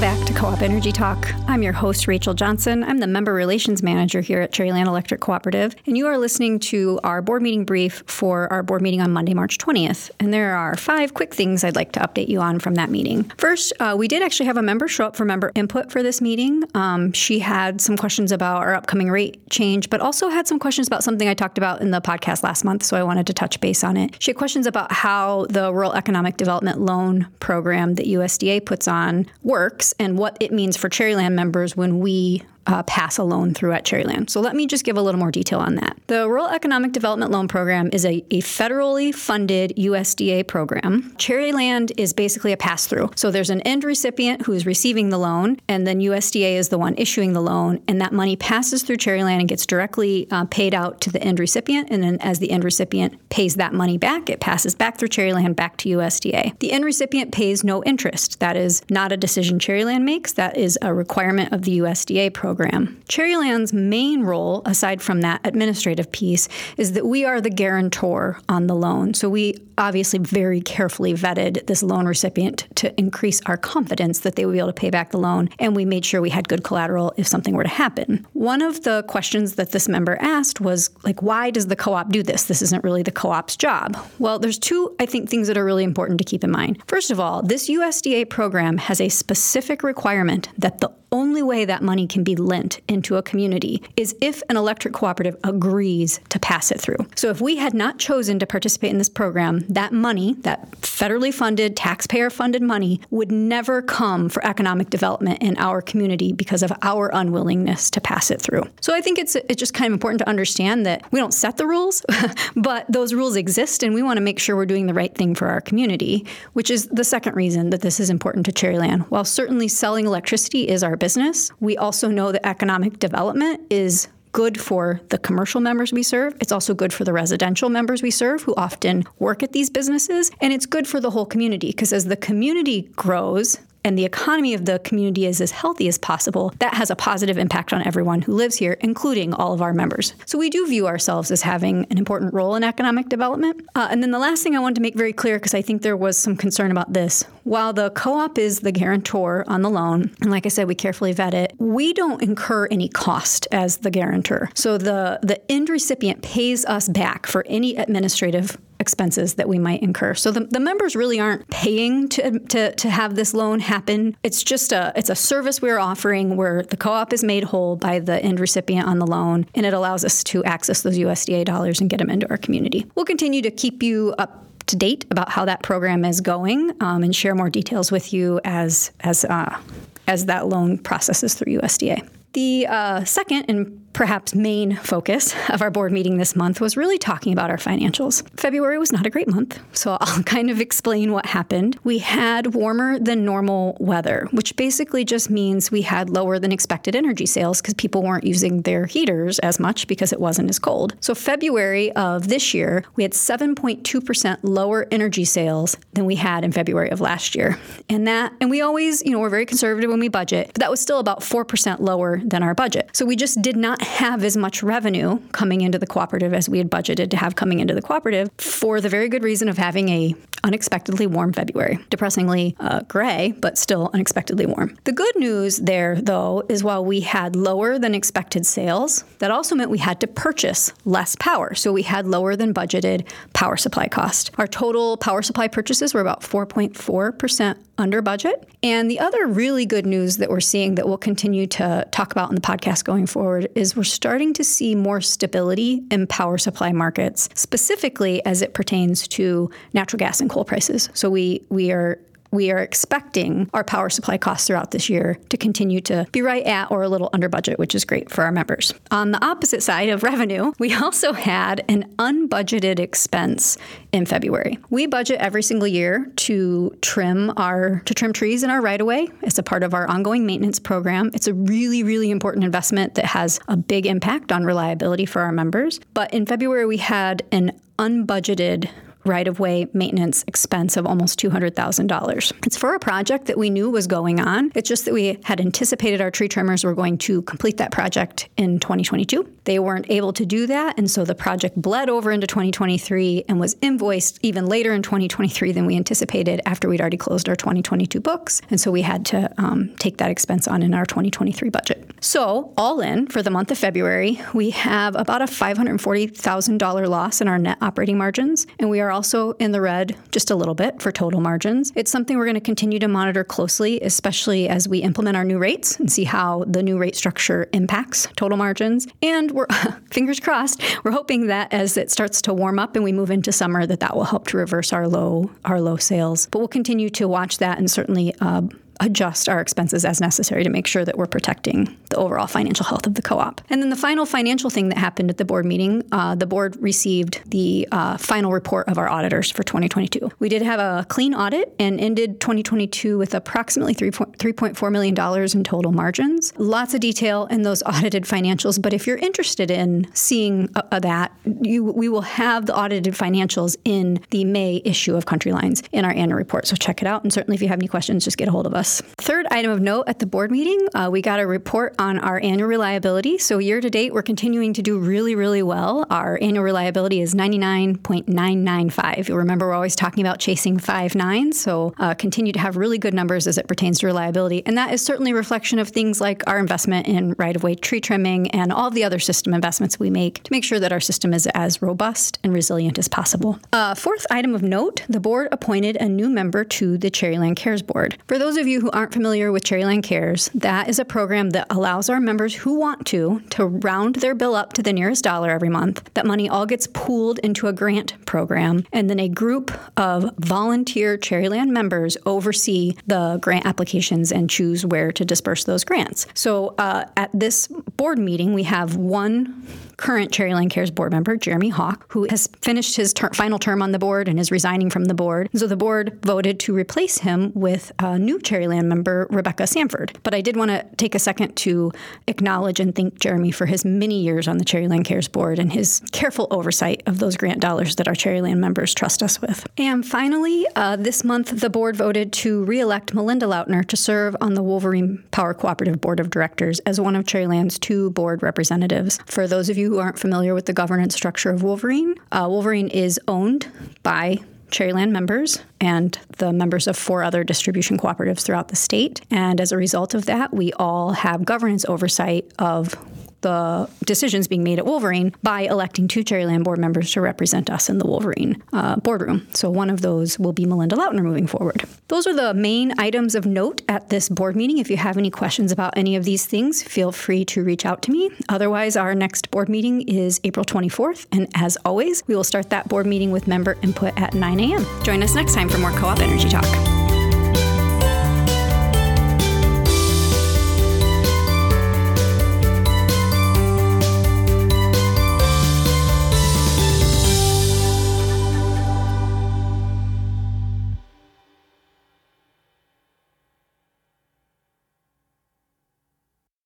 [0.00, 1.30] Welcome back to Co op Energy Talk.
[1.46, 2.82] I'm your host, Rachel Johnson.
[2.82, 6.98] I'm the Member Relations Manager here at Cherryland Electric Cooperative, and you are listening to
[7.04, 10.10] our board meeting brief for our board meeting on Monday, March 20th.
[10.18, 13.24] And there are five quick things I'd like to update you on from that meeting.
[13.36, 16.22] First, uh, we did actually have a member show up for member input for this
[16.22, 16.64] meeting.
[16.74, 20.86] Um, she had some questions about our upcoming rate change, but also had some questions
[20.86, 23.60] about something I talked about in the podcast last month, so I wanted to touch
[23.60, 24.16] base on it.
[24.18, 29.26] She had questions about how the Rural Economic Development Loan Program that USDA puts on
[29.42, 33.72] works and what it means for Cherryland members when we uh, pass a loan through
[33.72, 34.30] at Cherryland.
[34.30, 35.96] So let me just give a little more detail on that.
[36.06, 41.14] The Rural Economic Development Loan Program is a, a federally funded USDA program.
[41.16, 43.10] Cherryland is basically a pass through.
[43.16, 46.78] So there's an end recipient who is receiving the loan, and then USDA is the
[46.78, 50.74] one issuing the loan, and that money passes through Cherryland and gets directly uh, paid
[50.74, 51.88] out to the end recipient.
[51.90, 55.56] And then as the end recipient pays that money back, it passes back through Cherryland
[55.56, 56.58] back to USDA.
[56.58, 58.40] The end recipient pays no interest.
[58.40, 62.49] That is not a decision Cherryland makes, that is a requirement of the USDA program
[62.50, 63.00] program.
[63.08, 68.66] Cherryland's main role, aside from that administrative piece, is that we are the guarantor on
[68.66, 69.14] the loan.
[69.14, 74.44] So we obviously very carefully vetted this loan recipient to increase our confidence that they
[74.44, 76.64] would be able to pay back the loan, and we made sure we had good
[76.64, 78.26] collateral if something were to happen.
[78.32, 82.22] One of the questions that this member asked was like, why does the co-op do
[82.22, 82.44] this?
[82.44, 83.96] This isn't really the co-op's job.
[84.18, 86.82] Well, there's two, I think, things that are really important to keep in mind.
[86.88, 91.82] First of all, this USDA program has a specific requirement that the only way that
[91.82, 96.70] money can be lent into a community is if an electric cooperative agrees to pass
[96.70, 96.98] it through.
[97.16, 101.32] So if we had not chosen to participate in this program, that money, that federally
[101.32, 106.72] funded, taxpayer funded money, would never come for economic development in our community because of
[106.82, 108.64] our unwillingness to pass it through.
[108.80, 111.56] So I think it's it's just kind of important to understand that we don't set
[111.56, 112.04] the rules,
[112.56, 115.34] but those rules exist and we want to make sure we're doing the right thing
[115.34, 119.02] for our community, which is the second reason that this is important to Cherryland.
[119.08, 124.60] While certainly selling electricity is our business, we also know that economic development is good
[124.60, 126.36] for the commercial members we serve.
[126.40, 130.30] It's also good for the residential members we serve who often work at these businesses.
[130.40, 134.54] And it's good for the whole community because as the community grows, and the economy
[134.54, 138.22] of the community is as healthy as possible, that has a positive impact on everyone
[138.22, 140.14] who lives here, including all of our members.
[140.26, 143.66] So we do view ourselves as having an important role in economic development.
[143.74, 145.82] Uh, and then the last thing I wanted to make very clear, because I think
[145.82, 149.70] there was some concern about this, while the co op is the guarantor on the
[149.70, 153.78] loan, and like I said, we carefully vet it, we don't incur any cost as
[153.78, 154.50] the guarantor.
[154.54, 159.82] So the, the end recipient pays us back for any administrative expenses that we might
[159.82, 160.14] incur.
[160.14, 164.16] So the, the members really aren't paying to, to, to have this loan happen.
[164.22, 167.98] It's just a it's a service we're offering where the co-op is made whole by
[167.98, 171.80] the end recipient on the loan, and it allows us to access those USDA dollars
[171.80, 172.86] and get them into our community.
[172.94, 177.02] We'll continue to keep you up to date about how that program is going um,
[177.02, 179.58] and share more details with you as as uh,
[180.06, 182.08] as that loan processes through USDA.
[182.32, 186.98] The uh, second and perhaps main focus of our board meeting this month was really
[186.98, 188.26] talking about our financials.
[188.38, 191.78] February was not a great month, so I'll kind of explain what happened.
[191.84, 196.94] We had warmer than normal weather, which basically just means we had lower than expected
[196.94, 200.94] energy sales because people weren't using their heaters as much because it wasn't as cold.
[201.00, 206.52] So, February of this year, we had 7.2% lower energy sales than we had in
[206.52, 207.58] February of last year.
[207.88, 210.70] And that, and we always, you know, we're very conservative when we budget, but that
[210.70, 212.90] was still about 4% lower than our budget.
[212.92, 216.58] So, we just did not have as much revenue coming into the cooperative as we
[216.58, 219.88] had budgeted to have coming into the cooperative for the very good reason of having
[219.88, 220.14] a
[220.44, 221.78] unexpectedly warm February.
[221.90, 224.76] Depressingly uh, gray, but still unexpectedly warm.
[224.84, 229.54] The good news there, though, is while we had lower than expected sales, that also
[229.54, 231.54] meant we had to purchase less power.
[231.54, 234.30] So we had lower than budgeted power supply cost.
[234.38, 238.46] Our total power supply purchases were about 4.4% under budget.
[238.62, 242.28] And the other really good news that we're seeing that we'll continue to talk about
[242.28, 246.72] in the podcast going forward is we're starting to see more stability in power supply
[246.72, 250.88] markets, specifically as it pertains to natural gas and coal prices.
[250.94, 251.98] So we we are
[252.30, 256.44] we are expecting our power supply costs throughout this year to continue to be right
[256.44, 258.72] at or a little under budget, which is great for our members.
[258.90, 263.58] On the opposite side of revenue, we also had an unbudgeted expense
[263.92, 264.58] in February.
[264.70, 268.86] We budget every single year to trim our to trim trees in our right of
[268.86, 269.08] way.
[269.22, 271.10] It's a part of our ongoing maintenance program.
[271.14, 275.32] It's a really really important investment that has a big impact on reliability for our
[275.32, 275.80] members.
[275.94, 278.70] But in February we had an unbudgeted
[279.04, 282.32] right of way maintenance expense of almost $200,000.
[282.46, 284.52] It's for a project that we knew was going on.
[284.54, 288.28] It's just that we had anticipated our tree trimmers were going to complete that project
[288.36, 289.28] in 2022.
[289.44, 293.40] They weren't able to do that, and so the project bled over into 2023 and
[293.40, 298.00] was invoiced even later in 2023 than we anticipated after we'd already closed our 2022
[298.00, 298.42] books.
[298.50, 301.89] And so we had to um, take that expense on in our 2023 budget.
[302.02, 307.28] So, all in for the month of February, we have about a $540,000 loss in
[307.28, 310.80] our net operating margins, and we are also in the red just a little bit
[310.80, 311.72] for total margins.
[311.76, 315.38] It's something we're going to continue to monitor closely, especially as we implement our new
[315.38, 318.88] rates and see how the new rate structure impacts total margins.
[319.02, 319.46] And we're
[319.90, 323.30] fingers crossed, we're hoping that as it starts to warm up and we move into
[323.30, 326.28] summer, that that will help to reverse our low our low sales.
[326.30, 328.14] But we'll continue to watch that and certainly.
[328.20, 328.42] Uh,
[328.80, 332.86] adjust our expenses as necessary to make sure that we're protecting the overall financial health
[332.86, 333.40] of the co op.
[333.50, 336.56] And then the final financial thing that happened at the board meeting uh, the board
[336.60, 340.10] received the uh, final report of our auditors for 2022.
[340.18, 345.72] We did have a clean audit and ended 2022 with approximately $3.4 million in total
[345.72, 346.32] margins.
[346.38, 351.12] Lots of detail in those audited financials, but if you're interested in seeing uh, that,
[351.42, 355.84] you, we will have the audited financials in the May issue of Country Lines in
[355.84, 356.46] our annual report.
[356.46, 357.02] So check it out.
[357.02, 358.69] And certainly if you have any questions, just get a hold of us.
[358.78, 362.20] Third item of note at the board meeting, uh, we got a report on our
[362.20, 363.18] annual reliability.
[363.18, 365.86] So, year to date, we're continuing to do really, really well.
[365.90, 369.08] Our annual reliability is 99.995.
[369.08, 371.40] You'll remember we're always talking about chasing five nines.
[371.40, 374.44] So, uh, continue to have really good numbers as it pertains to reliability.
[374.46, 377.54] And that is certainly a reflection of things like our investment in right of way
[377.54, 380.80] tree trimming and all the other system investments we make to make sure that our
[380.80, 383.38] system is as robust and resilient as possible.
[383.52, 387.62] Uh, fourth item of note the board appointed a new member to the Cherryland Cares
[387.62, 387.96] Board.
[388.06, 391.46] For those of you who aren't familiar with Cherryland Cares, that is a program that
[391.50, 395.30] allows our members who want to to round their bill up to the nearest dollar
[395.30, 395.88] every month.
[395.94, 400.96] That money all gets pooled into a grant program, and then a group of volunteer
[400.96, 406.06] Cherryland members oversee the grant applications and choose where to disperse those grants.
[406.14, 409.46] So uh, at this board meeting, we have one
[409.80, 413.72] current Cherryland Cares board member, Jeremy Hawk, who has finished his ter- final term on
[413.72, 415.30] the board and is resigning from the board.
[415.34, 419.98] So the board voted to replace him with a new Cherryland member, Rebecca Sanford.
[420.02, 421.72] But I did want to take a second to
[422.06, 425.82] acknowledge and thank Jeremy for his many years on the Cherryland Cares board and his
[425.92, 429.46] careful oversight of those grant dollars that our Cherryland members trust us with.
[429.58, 434.34] And finally, uh, this month, the board voted to re-elect Melinda Lautner to serve on
[434.34, 438.98] the Wolverine Power Cooperative Board of Directors as one of Cherryland's two board representatives.
[439.06, 442.68] For those of you who aren't familiar with the governance structure of Wolverine, uh, Wolverine
[442.68, 443.48] is owned
[443.82, 444.18] by
[444.50, 449.00] Cherryland members and the members of four other distribution cooperatives throughout the state.
[449.10, 452.74] And as a result of that, we all have governance oversight of
[453.20, 457.68] the decisions being made at Wolverine by electing two Cherryland board members to represent us
[457.68, 459.26] in the Wolverine uh, boardroom.
[459.34, 461.64] So one of those will be Melinda Lautner moving forward.
[461.88, 464.58] Those are the main items of note at this board meeting.
[464.58, 467.82] If you have any questions about any of these things, feel free to reach out
[467.82, 468.10] to me.
[468.28, 471.06] Otherwise, our next board meeting is April 24th.
[471.12, 474.66] And as always, we will start that board meeting with member input at 9 a.m.
[474.82, 476.69] Join us next time for more Co op Energy Talk.